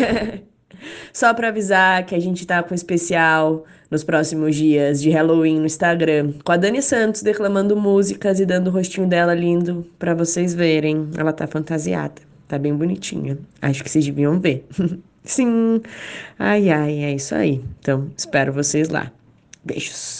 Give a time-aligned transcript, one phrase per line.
[1.12, 5.66] Só para avisar que a gente tá com especial nos próximos dias de Halloween no
[5.66, 10.54] Instagram, com a Dani Santos declamando músicas e dando o rostinho dela lindo para vocês
[10.54, 11.10] verem.
[11.18, 13.36] Ela tá fantasiada, tá bem bonitinha.
[13.60, 14.64] Acho que vocês deviam ver.
[15.24, 15.82] Sim.
[16.38, 17.62] Ai ai, é isso aí.
[17.80, 19.10] Então, espero vocês lá.
[19.64, 20.19] Beijos.